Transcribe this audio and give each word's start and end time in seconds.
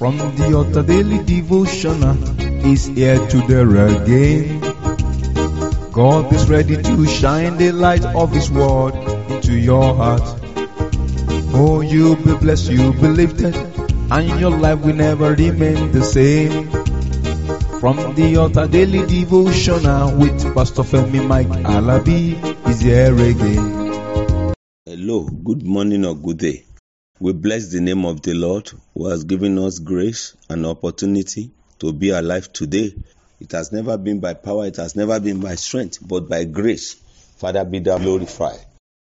From 0.00 0.16
the 0.16 0.54
altar 0.56 0.82
daily 0.82 1.22
devotional 1.22 2.16
is 2.64 2.86
here 2.86 3.18
to 3.18 3.38
there 3.46 3.68
again. 3.68 4.58
God 5.92 6.32
is 6.32 6.48
ready 6.48 6.80
to 6.80 7.06
shine 7.06 7.58
the 7.58 7.72
light 7.72 8.06
of 8.06 8.32
His 8.32 8.50
word 8.50 8.94
into 9.28 9.52
your 9.52 9.94
heart. 9.94 10.22
Oh, 11.52 11.82
you'll 11.82 12.16
be 12.16 12.34
blessed, 12.34 12.70
you'll 12.70 12.94
be 12.94 13.08
lifted, 13.08 13.54
and 14.10 14.40
your 14.40 14.56
life 14.56 14.80
will 14.80 14.96
never 14.96 15.34
remain 15.34 15.92
the 15.92 16.02
same. 16.02 16.70
From 17.78 18.14
the 18.14 18.38
altar 18.38 18.66
daily 18.68 19.04
devotional 19.04 20.16
with 20.16 20.54
Pastor 20.54 20.80
Femi 20.82 21.26
Mike 21.28 21.52
Alabi 21.76 22.40
is 22.70 22.80
here 22.80 23.12
again. 23.12 24.54
Hello, 24.86 25.28
good 25.28 25.62
morning 25.62 26.06
or 26.06 26.16
good 26.16 26.38
day. 26.38 26.69
We 27.22 27.34
bless 27.34 27.66
the 27.68 27.82
name 27.82 28.06
of 28.06 28.22
the 28.22 28.32
Lord 28.32 28.70
who 28.94 29.08
has 29.08 29.24
given 29.24 29.58
us 29.58 29.78
grace 29.78 30.34
and 30.48 30.64
opportunity 30.64 31.50
to 31.78 31.92
be 31.92 32.08
alive 32.08 32.50
today. 32.50 32.94
It 33.38 33.52
has 33.52 33.72
never 33.72 33.98
been 33.98 34.20
by 34.20 34.32
power, 34.32 34.64
it 34.64 34.76
has 34.76 34.96
never 34.96 35.20
been 35.20 35.38
by 35.38 35.56
strength, 35.56 35.98
but 36.00 36.30
by 36.30 36.44
grace. 36.44 36.94
Father, 37.36 37.62
be 37.66 37.80
thou 37.80 37.98
glorified. 37.98 38.60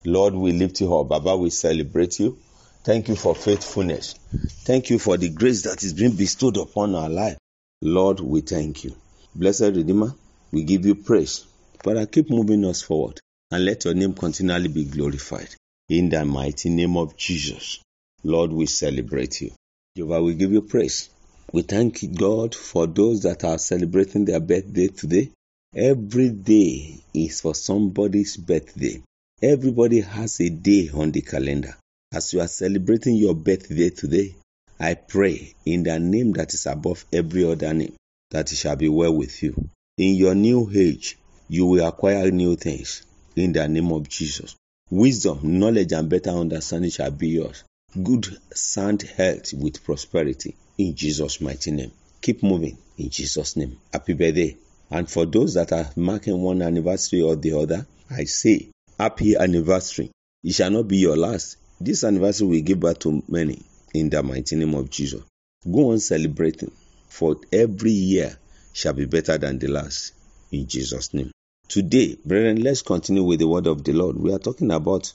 Lord, 0.06 0.32
we 0.32 0.52
lift 0.52 0.80
you 0.80 0.96
up. 0.96 1.08
Baba, 1.08 1.36
we 1.36 1.50
celebrate 1.50 2.18
you. 2.18 2.38
Thank 2.84 3.08
you 3.08 3.16
for 3.16 3.34
faithfulness. 3.34 4.14
Thank 4.64 4.88
you 4.88 4.98
for 4.98 5.18
the 5.18 5.28
grace 5.28 5.60
that 5.64 5.84
is 5.84 5.92
being 5.92 6.16
bestowed 6.16 6.56
upon 6.56 6.94
our 6.94 7.10
life. 7.10 7.36
Lord, 7.82 8.20
we 8.20 8.40
thank 8.40 8.84
you. 8.84 8.96
Blessed 9.34 9.74
Redeemer, 9.74 10.14
we 10.52 10.64
give 10.64 10.86
you 10.86 10.94
praise. 10.94 11.44
Father, 11.84 12.06
keep 12.06 12.30
moving 12.30 12.64
us 12.64 12.80
forward 12.80 13.20
and 13.50 13.62
let 13.62 13.84
your 13.84 13.92
name 13.92 14.14
continually 14.14 14.68
be 14.68 14.86
glorified. 14.86 15.54
In 15.90 16.08
the 16.08 16.24
mighty 16.24 16.70
name 16.70 16.96
of 16.96 17.14
Jesus. 17.18 17.82
Lord, 18.24 18.50
we 18.52 18.66
celebrate 18.66 19.40
you. 19.40 19.52
Jehovah, 19.96 20.22
we 20.22 20.34
give 20.34 20.50
you 20.50 20.62
praise. 20.62 21.10
We 21.52 21.62
thank 21.62 22.00
God 22.16 22.54
for 22.54 22.86
those 22.86 23.22
that 23.22 23.44
are 23.44 23.58
celebrating 23.58 24.24
their 24.24 24.40
birthday 24.40 24.88
today. 24.88 25.30
Every 25.74 26.30
day 26.30 27.04
is 27.14 27.40
for 27.40 27.54
somebody's 27.54 28.36
birthday. 28.36 29.02
Everybody 29.40 30.00
has 30.00 30.40
a 30.40 30.48
day 30.48 30.90
on 30.92 31.12
the 31.12 31.22
calendar. 31.22 31.76
As 32.12 32.32
you 32.32 32.40
are 32.40 32.48
celebrating 32.48 33.14
your 33.14 33.34
birthday 33.34 33.90
today, 33.90 34.34
I 34.80 34.94
pray 34.94 35.54
in 35.64 35.84
the 35.84 36.00
name 36.00 36.32
that 36.32 36.52
is 36.52 36.66
above 36.66 37.04
every 37.12 37.44
other 37.44 37.74
name 37.74 37.94
that 38.32 38.50
it 38.50 38.56
shall 38.56 38.76
be 38.76 38.88
well 38.88 39.14
with 39.14 39.42
you. 39.42 39.68
In 39.98 40.14
your 40.14 40.34
new 40.34 40.68
age, 40.74 41.16
you 41.48 41.66
will 41.66 41.86
acquire 41.86 42.30
new 42.30 42.56
things 42.56 43.02
in 43.36 43.52
the 43.52 43.68
name 43.68 43.92
of 43.92 44.08
Jesus. 44.08 44.56
Wisdom, 44.90 45.40
knowledge, 45.42 45.92
and 45.92 46.08
better 46.08 46.30
understanding 46.30 46.90
shall 46.90 47.10
be 47.10 47.28
yours 47.28 47.62
good, 48.02 48.26
sound 48.54 49.02
health 49.02 49.52
with 49.54 49.84
prosperity 49.84 50.56
in 50.78 50.94
Jesus' 50.94 51.40
mighty 51.40 51.70
name. 51.70 51.92
Keep 52.20 52.42
moving 52.42 52.78
in 52.98 53.10
Jesus' 53.10 53.56
name. 53.56 53.78
Happy 53.92 54.12
birthday. 54.12 54.56
And 54.90 55.10
for 55.10 55.26
those 55.26 55.54
that 55.54 55.72
are 55.72 55.90
marking 55.96 56.40
one 56.40 56.62
anniversary 56.62 57.22
or 57.22 57.36
the 57.36 57.58
other, 57.58 57.86
I 58.10 58.24
say, 58.24 58.70
happy 58.98 59.36
anniversary. 59.36 60.10
It 60.44 60.54
shall 60.54 60.70
not 60.70 60.88
be 60.88 60.98
your 60.98 61.16
last. 61.16 61.56
This 61.80 62.04
anniversary 62.04 62.46
will 62.46 62.62
give 62.62 62.80
birth 62.80 63.00
to 63.00 63.22
many 63.28 63.62
in 63.92 64.10
the 64.10 64.22
mighty 64.22 64.56
name 64.56 64.74
of 64.74 64.90
Jesus. 64.90 65.22
Go 65.64 65.90
on 65.90 65.98
celebrating, 65.98 66.70
for 67.08 67.36
every 67.52 67.90
year 67.90 68.36
shall 68.72 68.92
be 68.92 69.06
better 69.06 69.38
than 69.38 69.58
the 69.58 69.68
last 69.68 70.12
in 70.52 70.66
Jesus' 70.66 71.12
name. 71.12 71.32
Today, 71.68 72.16
brethren, 72.24 72.62
let's 72.62 72.82
continue 72.82 73.24
with 73.24 73.40
the 73.40 73.48
word 73.48 73.66
of 73.66 73.82
the 73.82 73.92
Lord. 73.92 74.16
We 74.16 74.32
are 74.32 74.38
talking 74.38 74.70
about 74.70 75.12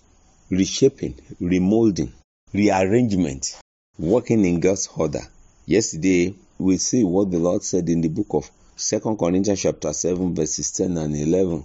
reshaping, 0.50 1.14
remolding, 1.40 2.12
rearrangement, 2.54 3.58
working 3.98 4.44
in 4.46 4.60
God's 4.60 4.90
order. 4.96 5.22
Yesterday, 5.66 6.36
we 6.58 6.78
see 6.78 7.04
what 7.04 7.32
the 7.32 7.40
Lord 7.40 7.64
said 7.64 7.88
in 7.88 8.02
the 8.02 8.10
book 8.10 8.28
of 8.32 8.52
Second 8.76 9.18
Corinthians 9.18 9.62
chapter 9.62 9.94
7, 9.94 10.36
verses 10.36 10.72
10 10.72 10.98
and 10.98 11.16
11. 11.16 11.64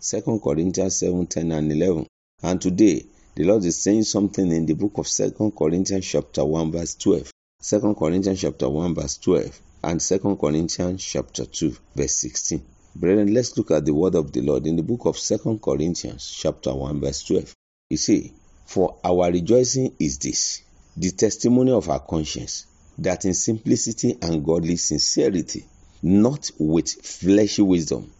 2 0.00 0.40
Corinthians 0.42 0.96
7, 0.96 1.26
10 1.26 1.52
and 1.52 1.72
11. 1.72 2.06
And 2.42 2.60
today, 2.60 3.04
the 3.34 3.44
Lord 3.44 3.64
is 3.64 3.82
saying 3.82 4.04
something 4.04 4.50
in 4.52 4.66
the 4.66 4.74
book 4.74 4.98
of 4.98 5.08
Second 5.08 5.56
Corinthians 5.56 6.06
chapter 6.06 6.44
1, 6.44 6.70
verse 6.70 6.94
12. 6.94 7.30
2 7.60 7.94
Corinthians 7.98 8.40
chapter 8.40 8.68
1, 8.68 8.94
verse 8.94 9.18
12. 9.18 9.60
And 9.82 10.00
2 10.00 10.36
Corinthians 10.40 11.04
chapter 11.04 11.46
2, 11.46 11.76
verse 11.96 12.14
16. 12.14 12.62
Brethren, 12.94 13.34
let's 13.34 13.56
look 13.56 13.72
at 13.72 13.84
the 13.84 13.94
word 13.94 14.14
of 14.14 14.32
the 14.32 14.40
Lord 14.40 14.66
in 14.66 14.76
the 14.76 14.82
book 14.82 15.06
of 15.06 15.18
2 15.18 15.58
Corinthians 15.62 16.30
chapter 16.30 16.72
1, 16.72 17.00
verse 17.00 17.24
12. 17.24 17.52
You 17.90 17.96
see, 17.96 18.32
for 18.68 18.96
our 19.02 19.32
rejoicing 19.32 19.96
is 19.98 20.18
this 20.18 20.62
the 20.94 21.10
testimony 21.10 21.72
of 21.72 21.88
our 21.88 22.00
conscience, 22.00 22.66
that 22.98 23.24
in 23.24 23.32
simplicity 23.32 24.18
and 24.20 24.44
godly 24.44 24.76
sincerity, 24.76 25.64
not 26.02 26.50
with 26.58 26.90
fleshy 26.90 27.62
wisdom, 27.62 28.12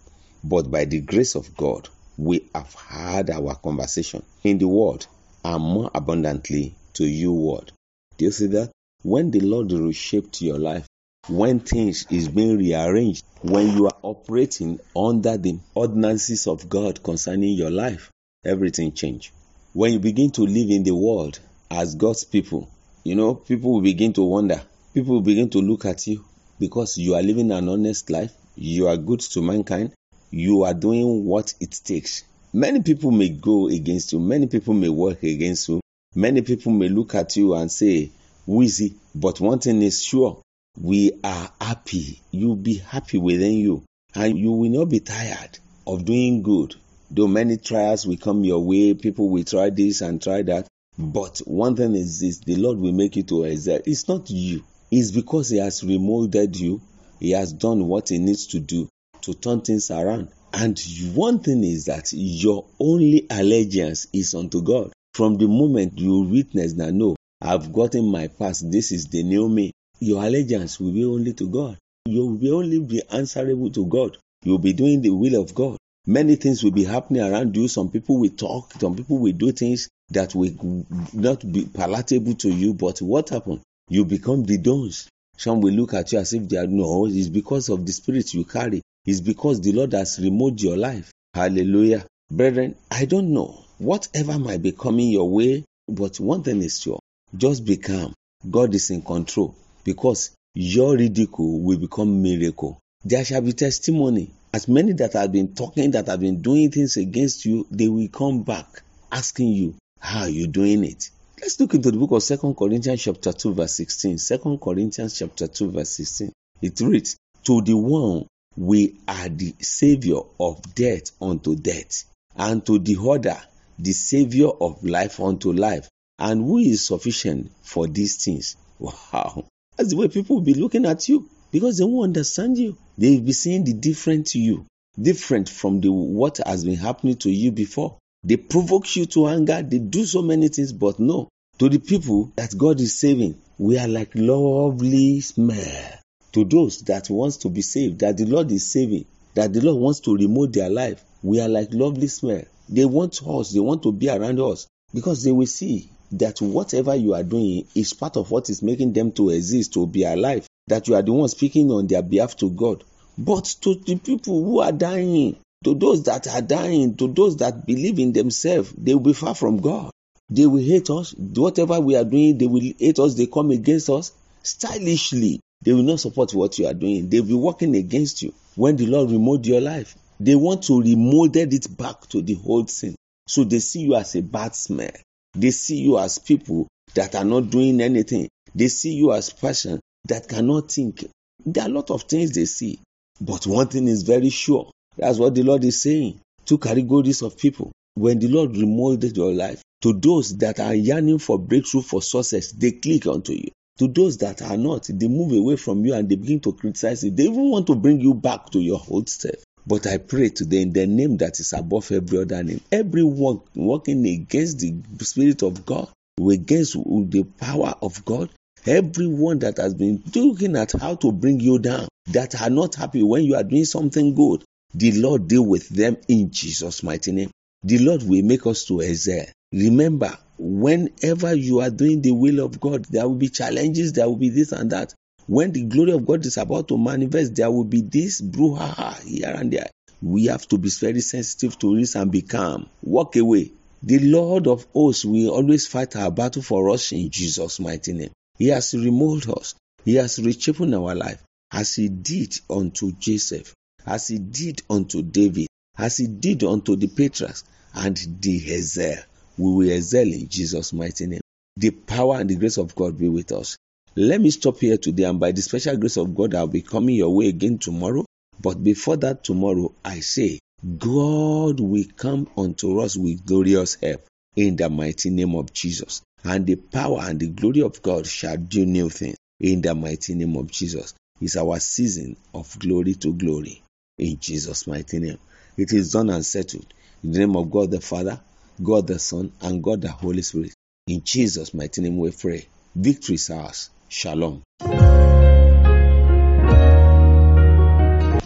but 0.42 0.70
by 0.70 0.86
the 0.86 1.02
grace 1.02 1.34
of 1.34 1.54
God, 1.54 1.90
we 2.16 2.48
have 2.54 2.72
had 2.72 3.28
our 3.28 3.56
conversation 3.56 4.22
in 4.42 4.56
the 4.56 4.66
world 4.66 5.06
and 5.44 5.62
more 5.62 5.90
abundantly 5.94 6.74
to 6.94 7.04
you 7.04 7.34
word. 7.34 7.70
Do 8.16 8.24
you 8.24 8.30
see 8.30 8.46
that? 8.46 8.70
When 9.02 9.30
the 9.30 9.40
Lord 9.40 9.70
reshaped 9.70 10.40
your 10.40 10.58
life, 10.58 10.86
when 11.28 11.60
things 11.60 12.06
is 12.08 12.28
being 12.28 12.56
rearranged, 12.56 13.22
when 13.42 13.76
you 13.76 13.84
are 13.84 13.98
operating 14.00 14.80
under 14.96 15.36
the 15.36 15.58
ordinances 15.74 16.46
of 16.46 16.70
God 16.70 17.02
concerning 17.02 17.52
your 17.52 17.70
life, 17.70 18.10
everything 18.46 18.92
change. 18.92 19.30
When 19.78 19.92
you 19.92 20.00
begin 20.00 20.32
to 20.32 20.42
live 20.42 20.70
in 20.70 20.82
the 20.82 20.92
world 20.92 21.38
as 21.70 21.94
God's 21.94 22.24
people, 22.24 22.68
you 23.04 23.14
know, 23.14 23.34
people 23.34 23.74
will 23.74 23.80
begin 23.80 24.12
to 24.14 24.22
wonder. 24.24 24.60
People 24.92 25.14
will 25.14 25.20
begin 25.20 25.50
to 25.50 25.60
look 25.60 25.84
at 25.84 26.04
you 26.08 26.24
because 26.58 26.98
you 26.98 27.14
are 27.14 27.22
living 27.22 27.52
an 27.52 27.68
honest 27.68 28.10
life, 28.10 28.32
you 28.56 28.88
are 28.88 28.96
good 28.96 29.20
to 29.20 29.40
mankind, 29.40 29.92
you 30.32 30.64
are 30.64 30.74
doing 30.74 31.24
what 31.24 31.54
it 31.60 31.78
takes. 31.84 32.24
Many 32.52 32.82
people 32.82 33.12
may 33.12 33.28
go 33.28 33.68
against 33.68 34.12
you, 34.12 34.18
many 34.18 34.48
people 34.48 34.74
may 34.74 34.88
work 34.88 35.22
against 35.22 35.68
you, 35.68 35.80
many 36.12 36.42
people 36.42 36.72
may 36.72 36.88
look 36.88 37.14
at 37.14 37.36
you 37.36 37.54
and 37.54 37.70
say, 37.70 38.10
Wheezy, 38.48 38.96
but 39.14 39.38
one 39.38 39.60
thing 39.60 39.80
is 39.82 40.02
sure, 40.02 40.42
we 40.76 41.12
are 41.22 41.52
happy. 41.60 42.20
You'll 42.32 42.56
be 42.56 42.78
happy 42.78 43.18
within 43.18 43.52
you, 43.52 43.84
and 44.12 44.36
you 44.36 44.50
will 44.50 44.70
not 44.70 44.86
be 44.86 44.98
tired 44.98 45.56
of 45.86 46.04
doing 46.04 46.42
good. 46.42 46.74
Though 47.10 47.28
many 47.28 47.56
trials 47.56 48.06
will 48.06 48.16
come 48.18 48.44
your 48.44 48.62
way, 48.62 48.94
people 48.94 49.30
will 49.30 49.44
try 49.44 49.70
this 49.70 50.02
and 50.02 50.22
try 50.22 50.42
that. 50.42 50.66
But 50.98 51.38
one 51.46 51.76
thing 51.76 51.94
is 51.94 52.20
this 52.20 52.38
the 52.38 52.56
Lord 52.56 52.78
will 52.78 52.92
make 52.92 53.16
you 53.16 53.22
to 53.24 53.44
excel. 53.44 53.80
It's 53.86 54.08
not 54.08 54.28
you, 54.28 54.64
it's 54.90 55.10
because 55.10 55.50
He 55.50 55.58
has 55.58 55.82
remolded 55.82 56.56
you, 56.56 56.80
He 57.20 57.30
has 57.30 57.52
done 57.52 57.86
what 57.86 58.08
He 58.10 58.18
needs 58.18 58.48
to 58.48 58.60
do 58.60 58.88
to 59.22 59.34
turn 59.34 59.60
things 59.62 59.90
around. 59.90 60.28
And 60.52 60.78
one 61.14 61.40
thing 61.40 61.62
is 61.64 61.86
that 61.86 62.12
your 62.12 62.66
only 62.80 63.26
allegiance 63.30 64.06
is 64.12 64.34
unto 64.34 64.62
God. 64.62 64.92
From 65.14 65.36
the 65.36 65.46
moment 65.48 65.98
you 65.98 66.20
witness 66.20 66.74
that, 66.74 66.92
no, 66.92 67.16
I've 67.40 67.72
gotten 67.72 68.10
my 68.10 68.28
past, 68.28 68.70
this 68.70 68.92
is 68.92 69.06
the 69.06 69.22
new 69.22 69.48
me, 69.48 69.72
your 70.00 70.22
allegiance 70.22 70.78
will 70.78 70.92
be 70.92 71.04
only 71.04 71.32
to 71.34 71.48
God. 71.48 71.78
You 72.06 72.26
will 72.26 72.56
only 72.56 72.80
be 72.80 73.02
answerable 73.10 73.70
to 73.70 73.86
God. 73.86 74.16
You'll 74.42 74.58
be 74.58 74.72
doing 74.72 75.02
the 75.02 75.10
will 75.10 75.40
of 75.40 75.54
God. 75.54 75.76
Many 76.08 76.36
things 76.36 76.64
will 76.64 76.70
be 76.70 76.84
happening 76.84 77.20
around 77.20 77.54
you. 77.54 77.68
Some 77.68 77.90
people 77.90 78.16
will 78.16 78.30
talk, 78.30 78.72
some 78.80 78.96
people 78.96 79.18
will 79.18 79.32
do 79.32 79.52
things 79.52 79.90
that 80.08 80.34
will 80.34 80.86
not 81.12 81.52
be 81.52 81.66
palatable 81.66 82.34
to 82.36 82.48
you. 82.48 82.72
But 82.72 83.02
what 83.02 83.28
happened? 83.28 83.60
You 83.90 84.06
become 84.06 84.44
the 84.44 84.56
dons. 84.56 85.10
Some 85.36 85.60
will 85.60 85.74
look 85.74 85.92
at 85.92 86.10
you 86.12 86.18
as 86.18 86.32
if 86.32 86.48
they 86.48 86.56
are 86.56 86.66
no, 86.66 87.06
it's 87.06 87.28
because 87.28 87.68
of 87.68 87.84
the 87.84 87.92
spirit 87.92 88.32
you 88.32 88.46
carry. 88.46 88.80
It's 89.04 89.20
because 89.20 89.60
the 89.60 89.72
Lord 89.72 89.92
has 89.92 90.18
removed 90.18 90.62
your 90.62 90.78
life. 90.78 91.12
Hallelujah. 91.34 92.06
Brethren, 92.30 92.74
I 92.90 93.04
don't 93.04 93.34
know 93.34 93.62
whatever 93.76 94.38
might 94.38 94.62
be 94.62 94.72
coming 94.72 95.10
your 95.10 95.28
way, 95.28 95.64
but 95.86 96.18
one 96.18 96.42
thing 96.42 96.62
is 96.62 96.80
sure 96.80 97.00
just 97.36 97.66
be 97.66 97.76
calm. 97.76 98.14
God 98.48 98.74
is 98.74 98.90
in 98.90 99.02
control 99.02 99.54
because 99.84 100.30
your 100.54 100.96
ridicule 100.96 101.60
will 101.60 101.78
become 101.78 102.22
miracle. 102.22 102.78
There 103.04 103.24
shall 103.24 103.42
be 103.42 103.52
testimony. 103.52 104.30
As 104.50 104.66
many 104.66 104.92
that 104.94 105.12
have 105.12 105.30
been 105.30 105.54
talking, 105.54 105.90
that 105.90 106.06
have 106.06 106.20
been 106.20 106.40
doing 106.40 106.70
things 106.70 106.96
against 106.96 107.44
you, 107.44 107.66
they 107.70 107.88
will 107.88 108.08
come 108.08 108.44
back 108.44 108.82
asking 109.12 109.48
you, 109.48 109.74
How 110.00 110.20
are 110.20 110.28
you 110.28 110.46
doing 110.46 110.84
it? 110.84 111.10
Let's 111.38 111.60
look 111.60 111.74
into 111.74 111.90
the 111.90 111.98
book 111.98 112.12
of 112.12 112.22
Second 112.22 112.56
Corinthians 112.56 113.02
chapter 113.02 113.32
2, 113.32 113.52
verse 113.52 113.74
16. 113.74 114.16
2 114.16 114.58
Corinthians 114.62 115.18
chapter 115.18 115.48
2, 115.48 115.70
verse 115.70 115.90
16. 115.90 116.32
It 116.62 116.80
reads, 116.80 117.16
To 117.44 117.60
the 117.60 117.76
one 117.76 118.26
we 118.56 118.96
are 119.06 119.28
the 119.28 119.54
savior 119.60 120.20
of 120.40 120.74
death 120.74 121.10
unto 121.20 121.54
death, 121.54 122.04
and 122.34 122.64
to 122.66 122.78
the 122.78 122.96
other 122.98 123.36
the 123.78 123.92
savior 123.92 124.48
of 124.48 124.82
life 124.82 125.20
unto 125.20 125.52
life. 125.52 125.88
And 126.18 126.42
who 126.42 126.58
is 126.58 126.86
sufficient 126.86 127.52
for 127.62 127.86
these 127.86 128.24
things? 128.24 128.56
Wow. 128.78 129.44
That's 129.76 129.90
the 129.90 129.96
way 129.96 130.08
people 130.08 130.36
will 130.36 130.42
be 130.42 130.54
looking 130.54 130.86
at 130.86 131.08
you 131.08 131.28
because 131.50 131.78
they 131.78 131.84
won't 131.84 132.16
understand 132.16 132.58
you. 132.58 132.76
They 132.96 133.16
will 133.16 133.22
be 133.22 133.32
seeing 133.32 133.64
the 133.64 133.72
different 133.74 134.28
to 134.28 134.38
you, 134.38 134.66
different 135.00 135.48
from 135.48 135.80
the 135.80 135.90
what 135.92 136.40
has 136.44 136.64
been 136.64 136.76
happening 136.76 137.16
to 137.18 137.30
you 137.30 137.52
before. 137.52 137.98
They 138.24 138.36
provoke 138.36 138.96
you 138.96 139.06
to 139.06 139.28
anger. 139.28 139.62
They 139.62 139.78
do 139.78 140.04
so 140.04 140.22
many 140.22 140.48
things, 140.48 140.72
but 140.72 140.98
no, 140.98 141.28
To 141.58 141.68
the 141.68 141.80
people 141.80 142.30
that 142.36 142.56
God 142.56 142.80
is 142.80 142.94
saving, 142.94 143.36
we 143.58 143.78
are 143.78 143.88
like 143.88 144.12
lovely 144.14 145.20
smell. 145.20 145.98
To 146.32 146.44
those 146.44 146.82
that 146.82 147.10
wants 147.10 147.36
to 147.38 147.48
be 147.48 147.62
saved, 147.62 147.98
that 147.98 148.16
the 148.16 148.26
Lord 148.26 148.52
is 148.52 148.70
saving, 148.70 149.06
that 149.34 149.52
the 149.52 149.60
Lord 149.60 149.80
wants 149.80 149.98
to 150.00 150.14
remove 150.14 150.52
their 150.52 150.70
life, 150.70 151.02
we 151.20 151.40
are 151.40 151.48
like 151.48 151.70
lovely 151.72 152.06
smell. 152.06 152.42
They 152.68 152.84
want 152.84 153.20
us, 153.26 153.52
they 153.52 153.58
want 153.58 153.82
to 153.82 153.92
be 153.92 154.08
around 154.08 154.38
us 154.38 154.68
because 154.94 155.24
they 155.24 155.32
will 155.32 155.46
see 155.46 155.88
that 156.12 156.40
whatever 156.40 156.94
you 156.94 157.14
are 157.14 157.24
doing 157.24 157.66
is 157.74 157.92
part 157.92 158.16
of 158.16 158.30
what 158.30 158.50
is 158.50 158.62
making 158.62 158.92
them 158.92 159.10
to 159.12 159.30
exist, 159.30 159.72
to 159.72 159.84
be 159.84 160.04
alive, 160.04 160.46
that 160.68 160.88
you 160.88 160.94
are 160.94 161.02
the 161.02 161.12
one 161.12 161.28
speaking 161.28 161.70
on 161.70 161.86
their 161.86 162.02
behalf 162.02 162.36
to 162.36 162.50
God. 162.50 162.84
But 163.16 163.44
to 163.62 163.74
the 163.74 163.96
people 163.96 164.44
who 164.44 164.60
are 164.60 164.72
dying, 164.72 165.36
to 165.64 165.74
those 165.74 166.04
that 166.04 166.28
are 166.28 166.42
dying, 166.42 166.96
to 166.96 167.08
those 167.08 167.36
that 167.38 167.66
believe 167.66 167.98
in 167.98 168.12
themselves, 168.12 168.72
they 168.78 168.94
will 168.94 169.02
be 169.02 169.12
far 169.12 169.34
from 169.34 169.60
God. 169.60 169.90
They 170.30 170.46
will 170.46 170.62
hate 170.62 170.90
us. 170.90 171.14
Whatever 171.14 171.80
we 171.80 171.96
are 171.96 172.04
doing, 172.04 172.38
they 172.38 172.46
will 172.46 172.60
hate 172.60 172.98
us. 172.98 173.14
They 173.14 173.26
come 173.26 173.50
against 173.50 173.90
us 173.90 174.12
stylishly. 174.42 175.40
They 175.62 175.72
will 175.72 175.82
not 175.82 176.00
support 176.00 176.32
what 176.34 176.58
you 176.58 176.66
are 176.66 176.74
doing. 176.74 177.08
They 177.08 177.20
will 177.20 177.28
be 177.28 177.34
working 177.34 177.74
against 177.74 178.22
you. 178.22 178.32
When 178.54 178.76
the 178.76 178.86
Lord 178.86 179.10
removed 179.10 179.46
your 179.46 179.60
life, 179.60 179.96
they 180.20 180.34
want 180.34 180.64
to 180.64 180.80
remolded 180.80 181.52
it 181.54 181.76
back 181.76 182.06
to 182.08 182.22
the 182.22 182.38
old 182.44 182.70
sin. 182.70 182.94
So 183.26 183.44
they 183.44 183.58
see 183.58 183.80
you 183.80 183.94
as 183.96 184.14
a 184.14 184.22
bad 184.22 184.54
smell. 184.54 184.90
They 185.34 185.50
see 185.50 185.78
you 185.78 185.98
as 185.98 186.18
people 186.18 186.68
that 186.94 187.14
are 187.14 187.24
not 187.24 187.50
doing 187.50 187.80
anything. 187.80 188.28
They 188.54 188.68
see 188.68 188.94
you 188.94 189.12
as 189.12 189.30
person 189.30 189.80
that 190.06 190.28
cannot 190.28 190.70
think. 190.70 191.04
There 191.44 191.64
are 191.64 191.68
a 191.68 191.72
lot 191.72 191.90
of 191.90 192.02
things 192.02 192.32
they 192.32 192.44
see. 192.44 192.80
But 193.20 193.46
one 193.46 193.68
thing 193.68 193.88
is 193.88 194.02
very 194.02 194.30
sure. 194.30 194.70
That's 194.96 195.18
what 195.18 195.34
the 195.34 195.42
Lord 195.42 195.64
is 195.64 195.82
saying. 195.82 196.20
Two 196.44 196.58
categories 196.58 197.22
of 197.22 197.36
people. 197.36 197.72
When 197.94 198.18
the 198.18 198.28
Lord 198.28 198.56
remolded 198.56 199.16
your 199.16 199.32
life, 199.32 199.62
to 199.82 199.92
those 199.92 200.36
that 200.38 200.60
are 200.60 200.74
yearning 200.74 201.18
for 201.18 201.38
breakthrough 201.38 201.82
for 201.82 202.02
success, 202.02 202.52
they 202.52 202.72
click 202.72 203.06
onto 203.06 203.32
you. 203.32 203.50
To 203.78 203.86
those 203.86 204.18
that 204.18 204.42
are 204.42 204.56
not, 204.56 204.88
they 204.92 205.06
move 205.06 205.32
away 205.32 205.56
from 205.56 205.84
you 205.84 205.94
and 205.94 206.08
they 206.08 206.16
begin 206.16 206.40
to 206.40 206.52
criticize 206.52 207.04
you. 207.04 207.12
They 207.12 207.24
even 207.24 207.50
want 207.50 207.66
to 207.68 207.76
bring 207.76 208.00
you 208.00 208.14
back 208.14 208.50
to 208.50 208.58
your 208.58 208.80
old 208.88 209.08
self. 209.08 209.36
But 209.66 209.86
I 209.86 209.98
pray 209.98 210.30
today 210.30 210.62
in 210.62 210.72
the 210.72 210.86
name 210.86 211.18
that 211.18 211.38
is 211.38 211.52
above 211.52 211.92
every 211.92 212.18
other 212.18 212.42
name, 212.42 212.60
everyone 212.72 213.40
working 213.54 214.06
against 214.06 214.60
the 214.60 214.74
Spirit 215.04 215.42
of 215.42 215.66
God, 215.66 215.88
against 216.18 216.72
the 216.74 217.24
power 217.38 217.74
of 217.82 218.04
God, 218.04 218.30
everyone 218.66 219.40
that 219.40 219.58
has 219.58 219.74
been 219.74 220.02
looking 220.14 220.56
at 220.56 220.72
how 220.72 220.94
to 220.96 221.12
bring 221.12 221.40
you 221.40 221.58
down, 221.58 221.88
that 222.08 222.40
are 222.40 222.50
not 222.50 222.74
happy 222.74 223.02
when 223.02 223.24
you 223.24 223.34
are 223.36 223.44
doing 223.44 223.64
something 223.64 224.14
good, 224.14 224.44
the 224.74 224.92
Lord 224.92 225.28
deal 225.28 225.44
with 225.44 225.68
them 225.68 225.96
in 226.08 226.30
Jesus' 226.30 226.82
mighty 226.82 227.12
name. 227.12 227.30
The 227.62 227.78
Lord 227.78 228.02
will 228.02 228.22
make 228.22 228.46
us 228.46 228.64
to 228.66 228.80
excel. 228.80 229.26
Remember, 229.52 230.16
whenever 230.38 231.34
you 231.34 231.60
are 231.60 231.70
doing 231.70 232.02
the 232.02 232.12
will 232.12 232.44
of 232.44 232.60
God, 232.60 232.84
there 232.86 233.08
will 233.08 233.16
be 233.16 233.28
challenges, 233.28 233.92
there 233.92 234.06
will 234.08 234.16
be 234.16 234.28
this 234.28 234.52
and 234.52 234.70
that. 234.72 234.94
When 235.26 235.52
the 235.52 235.64
glory 235.64 235.92
of 235.92 236.06
God 236.06 236.24
is 236.24 236.36
about 236.36 236.68
to 236.68 236.78
manifest, 236.78 237.34
there 237.34 237.50
will 237.50 237.64
be 237.64 237.82
this 237.82 238.20
brouhaha 238.20 239.02
here 239.02 239.34
and 239.36 239.52
there. 239.52 239.68
We 240.00 240.26
have 240.26 240.46
to 240.48 240.58
be 240.58 240.70
very 240.70 241.00
sensitive 241.00 241.58
to 241.58 241.78
this 241.78 241.96
and 241.96 242.10
be 242.10 242.22
calm. 242.22 242.68
Walk 242.82 243.16
away. 243.16 243.52
The 243.82 243.98
Lord 243.98 244.46
of 244.46 244.66
hosts 244.72 245.04
will 245.04 245.30
always 245.30 245.66
fight 245.66 245.96
our 245.96 246.10
battle 246.10 246.42
for 246.42 246.70
us 246.70 246.92
in 246.92 247.10
Jesus' 247.10 247.60
mighty 247.60 247.92
name. 247.92 248.10
He 248.38 248.48
has 248.48 248.72
remolded 248.74 249.30
us. 249.30 249.54
He 249.84 249.96
has 249.96 250.18
reshaped 250.18 250.60
our 250.60 250.94
life 250.94 251.22
as 251.52 251.74
he 251.74 251.88
did 251.88 252.34
unto 252.48 252.92
Joseph, 252.92 253.54
as 253.86 254.08
he 254.08 254.18
did 254.18 254.62
unto 254.70 255.02
David, 255.02 255.48
as 255.76 255.96
he 255.96 256.06
did 256.06 256.44
unto 256.44 256.76
the 256.76 256.88
patriarchs 256.88 257.44
and 257.74 257.96
the 258.20 258.40
Ezel. 258.40 259.02
We 259.36 259.50
will 259.52 259.70
excel 259.70 260.02
in 260.06 260.28
Jesus' 260.28 260.72
mighty 260.72 261.06
name. 261.06 261.20
The 261.56 261.70
power 261.70 262.20
and 262.20 262.30
the 262.30 262.36
grace 262.36 262.58
of 262.58 262.74
God 262.74 262.98
be 262.98 263.08
with 263.08 263.32
us. 263.32 263.56
Let 263.96 264.20
me 264.20 264.30
stop 264.30 264.58
here 264.58 264.76
today, 264.76 265.04
and 265.04 265.18
by 265.18 265.32
the 265.32 265.42
special 265.42 265.76
grace 265.76 265.96
of 265.96 266.14
God, 266.14 266.34
I'll 266.34 266.46
be 266.46 266.62
coming 266.62 266.94
your 266.96 267.14
way 267.14 267.28
again 267.28 267.58
tomorrow. 267.58 268.04
But 268.40 268.62
before 268.62 268.96
that, 268.98 269.24
tomorrow, 269.24 269.74
I 269.84 270.00
say, 270.00 270.38
God 270.78 271.58
will 271.58 271.84
come 271.96 272.28
unto 272.36 272.80
us 272.80 272.96
with 272.96 273.26
glorious 273.26 273.76
help 273.76 274.06
in 274.36 274.56
the 274.56 274.68
mighty 274.68 275.10
name 275.10 275.34
of 275.34 275.52
Jesus. 275.52 276.02
And 276.24 276.46
the 276.46 276.56
power 276.56 277.00
and 277.02 277.18
the 277.20 277.28
glory 277.28 277.62
of 277.62 277.80
God 277.82 278.06
shall 278.06 278.36
do 278.36 278.66
new 278.66 278.90
things 278.90 279.16
in 279.40 279.62
the 279.62 279.74
mighty 279.74 280.14
name 280.14 280.36
of 280.36 280.50
Jesus. 280.50 280.94
It's 281.20 281.36
our 281.36 281.58
season 281.60 282.16
of 282.34 282.58
glory 282.58 282.94
to 282.94 283.12
glory 283.12 283.62
in 283.98 284.18
Jesus' 284.18 284.66
mighty 284.66 284.98
name. 284.98 285.18
It 285.56 285.72
is 285.72 285.92
done 285.92 286.10
and 286.10 286.24
settled. 286.24 286.72
In 287.02 287.12
the 287.12 287.18
name 287.20 287.36
of 287.36 287.50
God 287.50 287.70
the 287.70 287.80
Father, 287.80 288.20
God 288.62 288.86
the 288.86 288.98
Son, 288.98 289.32
and 289.40 289.62
God 289.62 289.80
the 289.80 289.90
Holy 289.90 290.22
Spirit. 290.22 290.54
In 290.86 291.02
Jesus' 291.04 291.54
mighty 291.54 291.82
name 291.82 291.98
we 291.98 292.10
pray. 292.10 292.48
Victory 292.74 293.16
is 293.16 293.30
ours. 293.30 293.70
Shalom. 293.88 294.42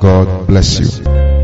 God 0.00 0.46
bless 0.46 0.78
you. 0.78 1.37